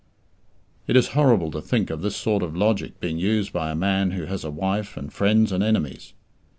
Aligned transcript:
It 0.87 0.95
is 0.97 1.09
horrible 1.09 1.51
to 1.51 1.61
think 1.61 1.91
of 1.91 2.01
this 2.01 2.15
sort 2.15 2.41
of 2.41 2.57
logic 2.57 2.99
being 2.99 3.19
used 3.19 3.53
by 3.53 3.69
a 3.69 3.75
man 3.75 4.09
who 4.09 4.25
has 4.25 4.43
a 4.43 4.49
wife, 4.49 4.97
and 4.97 5.13
friends 5.13 5.51
and 5.51 5.63
enemies. 5.63 6.13